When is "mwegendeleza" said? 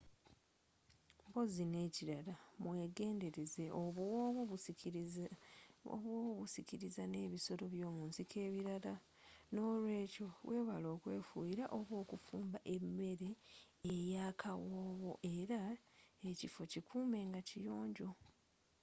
2.63-3.65